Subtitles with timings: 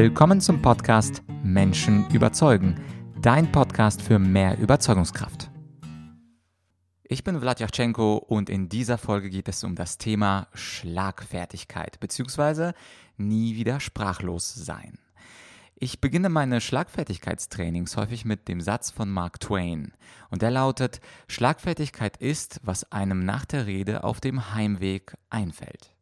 [0.00, 2.80] Willkommen zum Podcast Menschen überzeugen,
[3.20, 5.50] dein Podcast für mehr Überzeugungskraft.
[7.02, 12.74] Ich bin Vladyachenko und in dieser Folge geht es um das Thema Schlagfertigkeit bzw.
[13.16, 15.00] nie wieder sprachlos sein.
[15.74, 19.94] Ich beginne meine Schlagfertigkeitstrainings häufig mit dem Satz von Mark Twain
[20.30, 25.97] und der lautet, Schlagfertigkeit ist, was einem nach der Rede auf dem Heimweg einfällt.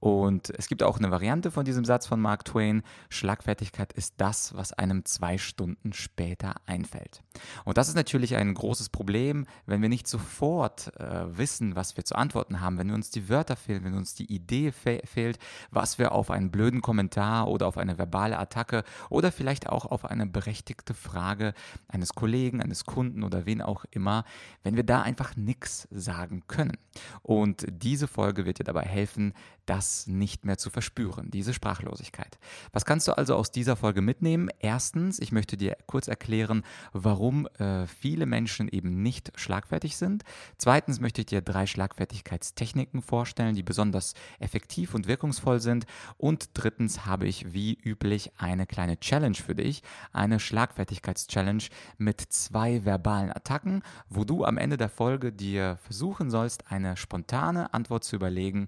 [0.00, 2.82] Und es gibt auch eine Variante von diesem Satz von Mark Twain.
[3.08, 7.22] Schlagfertigkeit ist das, was einem zwei Stunden später einfällt.
[7.64, 12.04] Und das ist natürlich ein großes Problem, wenn wir nicht sofort äh, wissen, was wir
[12.04, 15.38] zu antworten haben, wenn uns die Wörter fehlen, wenn uns die Idee fe fehlt,
[15.70, 20.04] was wir auf einen blöden Kommentar oder auf eine verbale Attacke oder vielleicht auch auf
[20.04, 21.54] eine berechtigte Frage
[21.88, 24.24] eines Kollegen, eines Kunden oder wen auch immer,
[24.62, 26.76] wenn wir da einfach nichts sagen können.
[27.22, 29.34] Und diese Folge wird dir dabei helfen,
[29.66, 32.38] das nicht mehr zu verspüren, diese Sprachlosigkeit.
[32.72, 34.48] Was kannst du also aus dieser Folge mitnehmen?
[34.60, 40.24] Erstens, ich möchte dir kurz erklären, warum äh, viele Menschen eben nicht schlagfertig sind.
[40.56, 45.86] Zweitens möchte ich dir drei Schlagfertigkeitstechniken vorstellen, die besonders effektiv und wirkungsvoll sind.
[46.16, 51.64] Und drittens habe ich wie üblich eine kleine Challenge für dich, eine Schlagfertigkeitschallenge
[51.96, 57.72] mit zwei verbalen Attacken, wo du am Ende der Folge dir versuchen sollst, eine spontane
[57.74, 58.66] Antwort zu überlegen,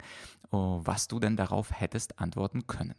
[0.51, 2.95] was du denn darauf hättest antworten können.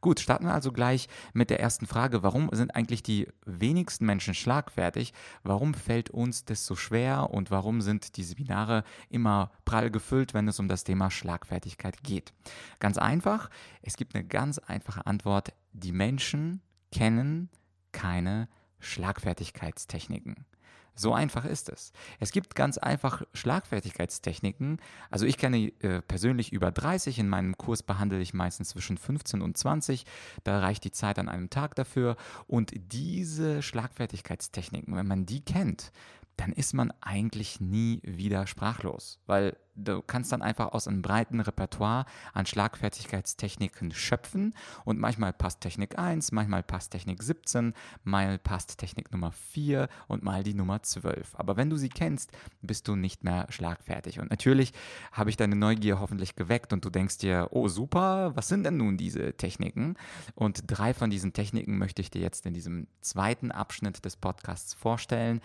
[0.00, 2.22] Gut, starten wir also gleich mit der ersten Frage.
[2.22, 5.12] Warum sind eigentlich die wenigsten Menschen schlagfertig?
[5.42, 10.48] Warum fällt uns das so schwer und warum sind die Seminare immer prall gefüllt, wenn
[10.48, 12.32] es um das Thema Schlagfertigkeit geht?
[12.78, 13.50] Ganz einfach,
[13.82, 15.52] es gibt eine ganz einfache Antwort.
[15.72, 17.50] Die Menschen kennen
[17.92, 18.48] keine
[18.78, 20.46] Schlagfertigkeitstechniken.
[20.94, 21.92] So einfach ist es.
[22.18, 24.80] Es gibt ganz einfach Schlagfertigkeitstechniken.
[25.10, 27.18] Also ich kenne äh, persönlich über 30.
[27.18, 30.04] In meinem Kurs behandle ich meistens zwischen 15 und 20.
[30.44, 32.16] Da reicht die Zeit an einem Tag dafür.
[32.46, 35.92] Und diese Schlagfertigkeitstechniken, wenn man die kennt,
[36.36, 41.40] dann ist man eigentlich nie wieder sprachlos, weil du kannst dann einfach aus einem breiten
[41.40, 44.54] Repertoire an Schlagfertigkeitstechniken schöpfen
[44.84, 47.74] und manchmal passt Technik 1, manchmal passt Technik 17,
[48.04, 51.34] mal passt Technik Nummer 4 und mal die Nummer 12.
[51.34, 52.32] Aber wenn du sie kennst,
[52.62, 54.20] bist du nicht mehr schlagfertig.
[54.20, 54.72] Und natürlich
[55.12, 58.76] habe ich deine Neugier hoffentlich geweckt und du denkst dir, oh super, was sind denn
[58.76, 59.96] nun diese Techniken?
[60.34, 64.74] Und drei von diesen Techniken möchte ich dir jetzt in diesem zweiten Abschnitt des Podcasts
[64.74, 65.40] vorstellen.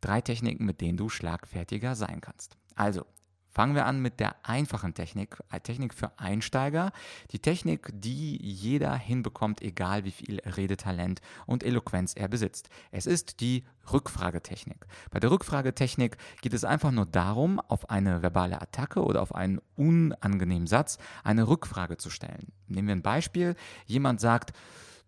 [0.00, 2.56] Drei Techniken, mit denen du schlagfertiger sein kannst.
[2.74, 3.04] Also,
[3.50, 6.92] Fangen wir an mit der einfachen Technik, eine Technik für Einsteiger.
[7.32, 12.70] Die Technik, die jeder hinbekommt, egal wie viel Redetalent und Eloquenz er besitzt.
[12.92, 14.86] Es ist die Rückfragetechnik.
[15.10, 19.60] Bei der Rückfragetechnik geht es einfach nur darum, auf eine verbale Attacke oder auf einen
[19.74, 22.52] unangenehmen Satz eine Rückfrage zu stellen.
[22.68, 23.56] Nehmen wir ein Beispiel.
[23.86, 24.52] Jemand sagt,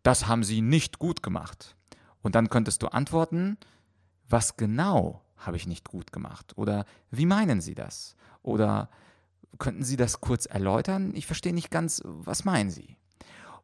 [0.02, 1.76] das haben Sie nicht gut gemacht.
[2.22, 3.56] Und dann könntest du antworten,
[4.28, 6.56] was genau habe ich nicht gut gemacht?
[6.56, 8.16] Oder wie meinen Sie das?
[8.42, 8.88] Oder
[9.58, 11.12] könnten Sie das kurz erläutern?
[11.14, 12.96] Ich verstehe nicht ganz, was meinen Sie?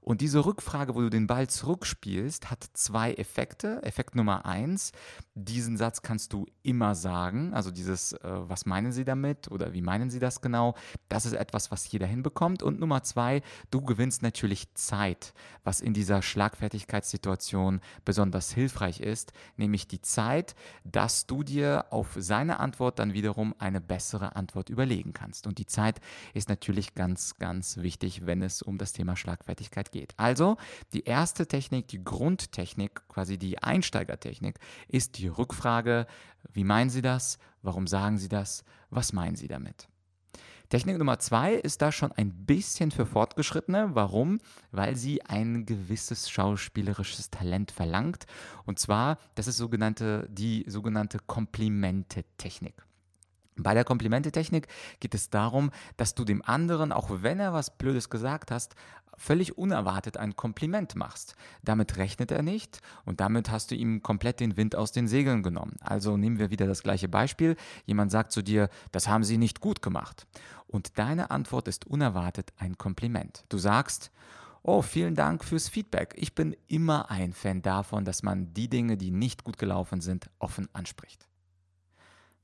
[0.01, 3.83] Und diese Rückfrage, wo du den Ball zurückspielst, hat zwei Effekte.
[3.83, 4.93] Effekt Nummer eins,
[5.35, 7.53] diesen Satz kannst du immer sagen.
[7.53, 10.75] Also dieses, äh, was meinen Sie damit oder wie meinen Sie das genau?
[11.11, 12.63] Das ist etwas, was jeder hinbekommt.
[12.63, 19.89] Und Nummer zwei, du gewinnst natürlich Zeit, was in dieser Schlagfertigkeitssituation besonders hilfreich ist, nämlich
[19.89, 20.55] die Zeit,
[20.85, 25.47] dass du dir auf seine Antwort dann wiederum eine bessere Antwort überlegen kannst.
[25.47, 26.01] Und die Zeit
[26.33, 30.15] ist natürlich ganz, ganz wichtig, wenn es um das Thema Schlagfertigkeit geht geht.
[30.17, 30.57] Also
[30.93, 36.07] die erste Technik, die Grundtechnik, quasi die Einsteigertechnik, ist die Rückfrage,
[36.53, 37.39] wie meinen Sie das?
[37.63, 38.65] Warum sagen Sie das?
[38.91, 39.89] Was meinen Sie damit?
[40.69, 43.95] Technik Nummer zwei ist da schon ein bisschen für Fortgeschrittene.
[43.95, 44.39] Warum?
[44.71, 48.27] Weil sie ein gewisses schauspielerisches Talent verlangt.
[48.67, 52.88] Und zwar, das ist sogenannte, die sogenannte Komplimente-Technik.
[53.59, 54.69] Bei der Komplimente-Technik
[55.01, 58.75] geht es darum, dass du dem anderen, auch wenn er was Blödes gesagt hast,
[59.17, 61.35] völlig unerwartet ein Kompliment machst.
[61.65, 65.43] Damit rechnet er nicht und damit hast du ihm komplett den Wind aus den Segeln
[65.43, 65.77] genommen.
[65.81, 67.57] Also nehmen wir wieder das gleiche Beispiel.
[67.85, 70.27] Jemand sagt zu dir, das haben Sie nicht gut gemacht.
[70.69, 73.45] Und deine Antwort ist unerwartet ein Kompliment.
[73.49, 74.13] Du sagst,
[74.65, 76.15] Oh, vielen Dank fürs Feedback.
[76.17, 80.29] Ich bin immer ein Fan davon, dass man die Dinge, die nicht gut gelaufen sind,
[80.41, 81.29] offen anspricht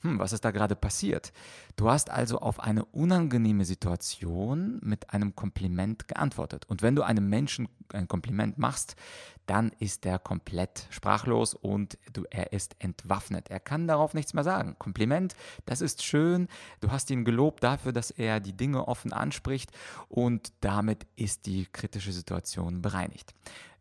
[0.05, 1.33] hm, was ist da gerade passiert?
[1.77, 6.67] Du hast also auf eine unangenehme Situation mit einem Kompliment geantwortet.
[6.69, 8.97] Und wenn du einem Menschen ein Kompliment machst,
[9.47, 13.51] dann ist er komplett sprachlos und du, er ist entwaffnet.
[13.51, 14.77] Er kann darauf nichts mehr sagen.
[14.79, 15.35] Kompliment,
[15.65, 16.49] das ist schön.
[16.81, 19.71] Du hast ihn gelobt dafür, dass er die Dinge offen anspricht
[20.09, 23.35] und damit ist die kritische Situation bereinigt.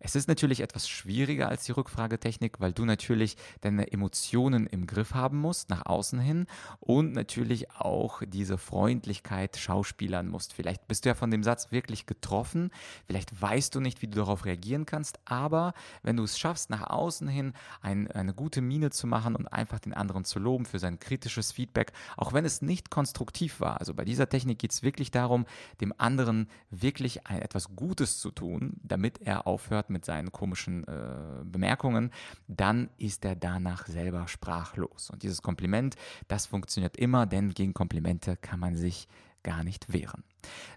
[0.05, 5.13] Es ist natürlich etwas schwieriger als die Rückfragetechnik, weil du natürlich deine Emotionen im Griff
[5.13, 6.45] haben musst, nach außen hin
[6.81, 10.51] und natürlich auch diese Freundlichkeit schauspielern musst.
[10.51, 12.69] Vielleicht bist du ja von dem Satz wirklich getroffen,
[13.07, 16.89] vielleicht weißt du nicht, wie du darauf reagieren kannst, aber wenn du es schaffst, nach
[16.89, 20.79] außen hin ein, eine gute Miene zu machen und einfach den anderen zu loben für
[20.79, 23.79] sein kritisches Feedback, auch wenn es nicht konstruktiv war.
[23.79, 25.45] Also bei dieser Technik geht es wirklich darum,
[25.79, 31.43] dem anderen wirklich ein, etwas Gutes zu tun, damit er aufhört mit seinen komischen äh,
[31.45, 32.11] Bemerkungen,
[32.47, 35.09] dann ist er danach selber sprachlos.
[35.09, 35.95] Und dieses Kompliment,
[36.27, 39.07] das funktioniert immer, denn gegen Komplimente kann man sich
[39.43, 40.23] gar nicht wehren.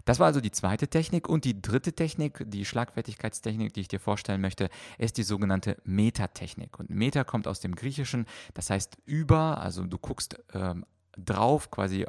[0.05, 1.27] Das war also die zweite Technik.
[1.27, 6.79] Und die dritte Technik, die Schlagfertigkeitstechnik, die ich dir vorstellen möchte, ist die sogenannte Metatechnik.
[6.79, 10.85] Und Meta kommt aus dem Griechischen, das heißt über, also du guckst ähm,
[11.17, 12.07] drauf, quasi äh,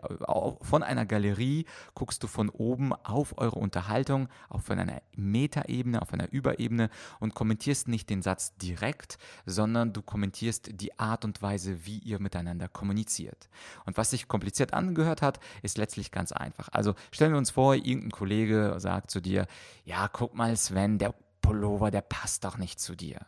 [0.60, 6.30] von einer Galerie guckst du von oben auf eure Unterhaltung, auf einer Metaebene, auf einer
[6.32, 6.90] Überebene
[7.20, 12.20] und kommentierst nicht den Satz direkt, sondern du kommentierst die Art und Weise, wie ihr
[12.20, 13.48] miteinander kommuniziert.
[13.84, 16.68] Und was sich kompliziert angehört hat, ist letztlich ganz einfach.
[16.72, 19.46] Also stellen wir uns vor, irgendein Kollege sagt zu dir,
[19.84, 23.20] ja, guck mal, Sven, der Pullover, der passt doch nicht zu dir.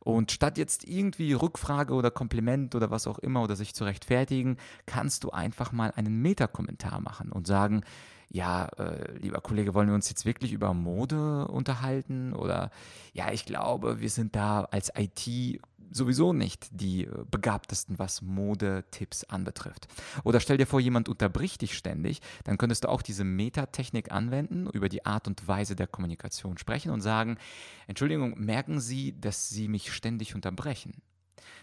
[0.00, 4.56] Und statt jetzt irgendwie Rückfrage oder Kompliment oder was auch immer oder sich zu rechtfertigen,
[4.86, 7.82] kannst du einfach mal einen Meta-Kommentar machen und sagen,
[8.30, 12.34] ja, äh, lieber Kollege, wollen wir uns jetzt wirklich über Mode unterhalten?
[12.34, 12.70] Oder
[13.12, 15.60] ja, ich glaube, wir sind da als IT
[15.90, 19.88] sowieso nicht die äh, begabtesten, was Modetipps anbetrifft.
[20.24, 24.68] Oder stell dir vor, jemand unterbricht dich ständig, dann könntest du auch diese Metatechnik anwenden,
[24.72, 27.38] über die Art und Weise der Kommunikation sprechen und sagen,
[27.86, 31.02] Entschuldigung, merken Sie, dass Sie mich ständig unterbrechen?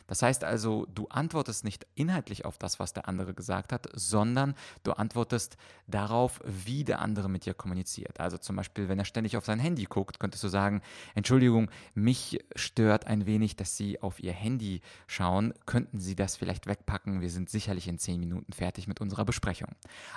[0.08, 4.56] Das heißt also, du antwortest nicht inhaltlich auf das, was der andere gesagt hat, sondern
[4.84, 5.58] du antwortest
[5.88, 8.20] darauf, wie der andere mit dir kommuniziert.
[8.20, 10.82] Also zum Beispiel, wenn er ständig auf sein Handy guckt, könntest du sagen,
[11.14, 15.54] Entschuldigung, mich stört ein wenig, dass Sie auf Ihr Handy schauen.
[15.66, 17.22] Könnten Sie das vielleicht wegpacken?
[17.22, 19.70] Wir sind sicherlich in zehn Minuten fertig mit unserer Besprechung.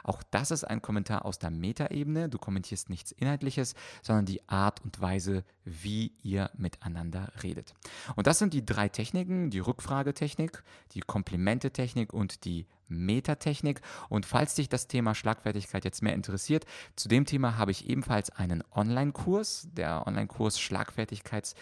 [0.05, 2.29] Auch das ist ein Kommentar aus der Metaebene.
[2.29, 7.75] Du kommentierst nichts Inhaltliches, sondern die Art und Weise, wie ihr miteinander redet.
[8.17, 10.63] Und das sind die drei Techniken, die Rückfragetechnik,
[10.93, 13.81] die Komplimentetechnik und die Metatechnik.
[14.09, 16.65] Und falls dich das Thema Schlagfertigkeit jetzt mehr interessiert,
[16.97, 21.55] zu dem Thema habe ich ebenfalls einen Online-Kurs, der Online-Kurs Schlagfertigkeits,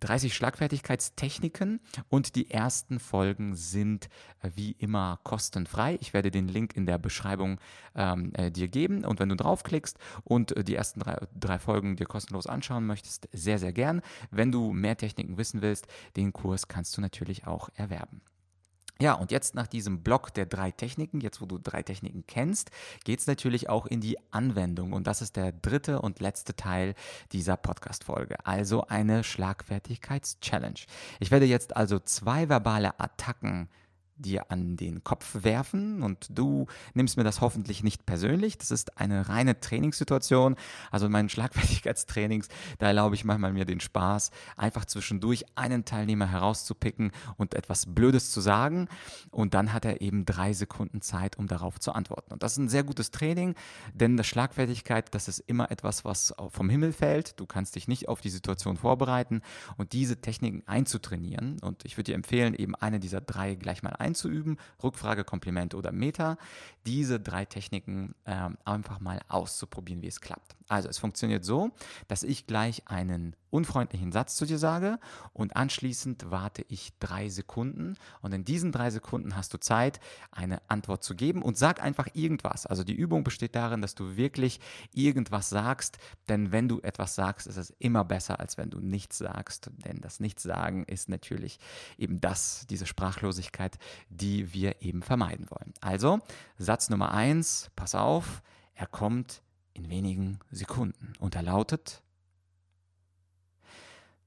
[0.00, 4.08] 30 Schlagfertigkeitstechniken und die ersten Folgen sind
[4.42, 5.98] äh, wie immer kostenfrei.
[6.00, 7.60] Ich werde den Link in der Beschreibung
[7.94, 11.96] ähm, äh, dir geben und wenn du draufklickst und äh, die ersten drei, drei Folgen
[11.96, 14.02] dir kostenlos anschauen möchtest, sehr, sehr gern.
[14.30, 15.86] Wenn du mehr Techniken wissen willst,
[16.16, 18.20] den Kurs kannst du natürlich auch erwerben.
[19.00, 22.70] Ja, und jetzt nach diesem Block der drei Techniken, jetzt wo du drei Techniken kennst,
[23.02, 24.92] geht es natürlich auch in die Anwendung.
[24.92, 26.94] Und das ist der dritte und letzte Teil
[27.32, 28.36] dieser Podcast-Folge.
[28.46, 30.80] Also eine Schlagfertigkeits-Challenge.
[31.18, 33.68] Ich werde jetzt also zwei verbale Attacken
[34.16, 38.58] dir an den Kopf werfen und du nimmst mir das hoffentlich nicht persönlich.
[38.58, 40.56] Das ist eine reine Trainingssituation.
[40.90, 46.30] Also in meinen Schlagfertigkeitstrainings, da erlaube ich manchmal mir den Spaß, einfach zwischendurch einen Teilnehmer
[46.30, 48.88] herauszupicken und etwas Blödes zu sagen
[49.30, 52.32] und dann hat er eben drei Sekunden Zeit, um darauf zu antworten.
[52.32, 53.54] Und das ist ein sehr gutes Training,
[53.92, 57.38] denn das Schlagfertigkeit, das ist immer etwas, was vom Himmel fällt.
[57.40, 59.42] Du kannst dich nicht auf die Situation vorbereiten
[59.76, 61.58] und diese Techniken einzutrainieren.
[61.60, 65.90] Und ich würde dir empfehlen, eben eine dieser drei gleich mal einzuüben, Rückfrage, Kompliment oder
[65.92, 66.36] Meta,
[66.86, 70.54] diese drei Techniken äh, einfach mal auszuprobieren, wie es klappt.
[70.68, 71.70] Also es funktioniert so,
[72.08, 74.98] dass ich gleich einen unfreundlichen Satz zu dir sage
[75.32, 80.00] und anschließend warte ich drei Sekunden und in diesen drei Sekunden hast du Zeit,
[80.32, 82.66] eine Antwort zu geben und sag einfach irgendwas.
[82.66, 84.58] Also die Übung besteht darin, dass du wirklich
[84.92, 89.18] irgendwas sagst, denn wenn du etwas sagst, ist es immer besser, als wenn du nichts
[89.18, 91.60] sagst, denn das Nichtsagen ist natürlich
[91.96, 95.72] eben das, diese Sprachlosigkeit, die wir eben vermeiden wollen.
[95.80, 96.18] Also
[96.58, 98.42] Satz Nummer eins, pass auf,
[98.74, 99.42] er kommt
[99.74, 101.12] in wenigen Sekunden.
[101.18, 102.03] Und er lautet,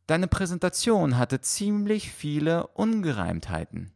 [0.07, 3.91] Deine Präsentation hatte ziemlich viele Ungereimtheiten.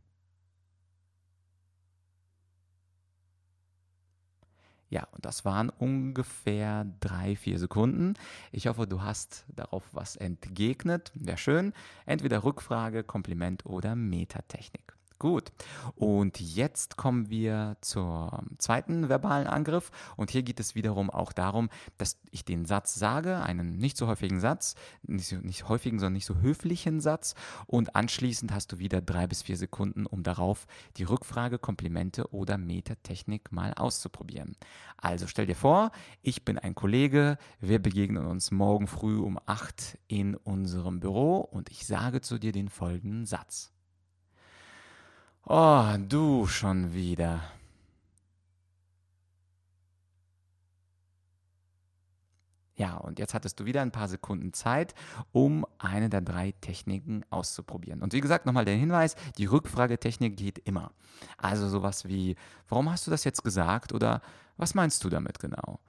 [4.90, 8.16] Ja, und das waren ungefähr drei, vier Sekunden.
[8.52, 11.14] Ich hoffe, du hast darauf was entgegnet.
[11.16, 11.72] Wäre schön.
[12.06, 14.98] Entweder Rückfrage, Kompliment oder Metatechnik.
[15.22, 15.52] Gut.
[15.94, 19.92] Und jetzt kommen wir zum zweiten verbalen Angriff.
[20.18, 24.08] Und hier geht es wiederum auch darum, dass ich den Satz sage, einen nicht so
[24.08, 24.74] häufigen Satz,
[25.04, 27.36] nicht, so, nicht häufigen, sondern nicht so höflichen Satz.
[27.68, 30.66] Und anschließend hast du wieder drei bis vier Sekunden, um darauf
[30.98, 34.58] die Rückfrage, Komplimente oder Metatechnik mal auszuprobieren.
[34.98, 35.92] Also stell dir vor,
[36.24, 41.70] ich bin ein Kollege, wir begegnen uns morgen früh um acht in unserem Büro und
[41.70, 43.72] ich sage zu dir den folgenden Satz.
[45.46, 47.42] Oh, du schon wieder.
[52.76, 54.96] Ja, und jetzt hattest du wieder ein paar Sekunden Zeit,
[55.32, 58.02] um eine der drei Techniken auszuprobieren.
[58.02, 60.92] Und wie gesagt, nochmal der Hinweis, die Rückfragetechnik geht immer.
[61.38, 62.36] Also sowas wie,
[62.70, 64.22] warum hast du das jetzt gesagt oder
[64.58, 65.80] was meinst du damit genau?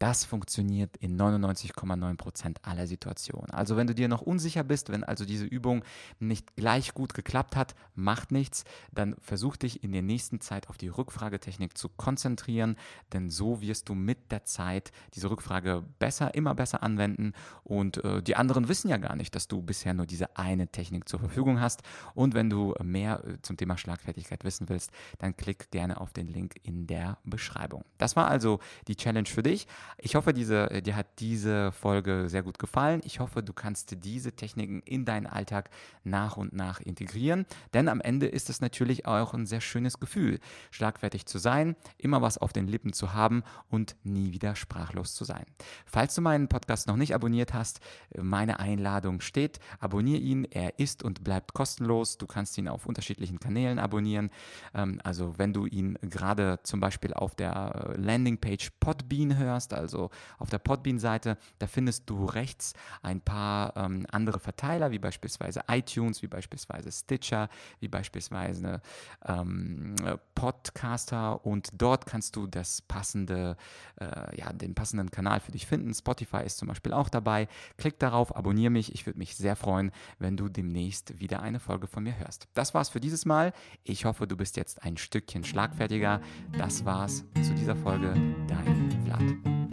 [0.00, 3.50] Das funktioniert in 99,9 Prozent aller Situationen.
[3.50, 5.84] Also wenn du dir noch unsicher bist, wenn also diese Übung
[6.18, 10.78] nicht gleich gut geklappt hat, macht nichts, dann versuch dich in der nächsten Zeit auf
[10.78, 12.76] die Rückfragetechnik zu konzentrieren,
[13.12, 18.22] denn so wirst du mit der Zeit diese Rückfrage besser, immer besser anwenden und äh,
[18.22, 21.60] die anderen wissen ja gar nicht, dass du bisher nur diese eine Technik zur Verfügung
[21.60, 21.82] hast
[22.14, 26.26] und wenn du mehr äh, zum Thema Schlagfertigkeit wissen willst, dann klick gerne auf den
[26.26, 27.84] Link in der Beschreibung.
[27.98, 29.66] Das war also die Challenge für dich.
[29.98, 33.00] Ich hoffe, diese, äh, dir hat diese Folge sehr gut gefallen.
[33.04, 35.70] Ich hoffe, du kannst diese Techniken in deinen Alltag
[36.04, 40.40] nach und nach integrieren, denn am Ende ist es natürlich auch ein sehr schönes Gefühl,
[40.70, 45.24] schlagfertig zu sein, immer was auf den Lippen zu haben und nie wieder sprachlos zu
[45.24, 45.44] sein.
[45.86, 47.80] Falls du meinen Podcast noch nicht abonniert hast,
[48.16, 49.60] meine Einladung steht.
[49.78, 52.18] Abonniere ihn, er ist und bleibt kostenlos.
[52.18, 54.30] Du kannst ihn auf unterschiedlichen Kanälen abonnieren.
[54.74, 60.10] Ähm, also wenn du ihn gerade zum Beispiel auf der äh, Landingpage Podbean hörst, also
[60.38, 66.22] auf der Podbean-Seite, da findest du rechts ein paar ähm, andere Verteiler, wie beispielsweise iTunes,
[66.22, 67.48] wie beispielsweise Stitcher,
[67.80, 68.80] wie beispielsweise
[69.26, 69.96] ähm,
[70.34, 73.56] Podcaster und dort kannst du das passende,
[74.00, 75.92] äh, ja, den passenden Kanal für dich finden.
[75.94, 77.48] Spotify ist zum Beispiel auch dabei.
[77.76, 78.94] Klick darauf, abonniere mich.
[78.94, 82.48] Ich würde mich sehr freuen, wenn du demnächst wieder eine Folge von mir hörst.
[82.54, 83.52] Das war's für dieses Mal.
[83.84, 86.20] Ich hoffe, du bist jetzt ein Stückchen schlagfertiger.
[86.56, 88.12] Das war's zu dieser Folge.
[88.46, 89.69] Dein Vlad.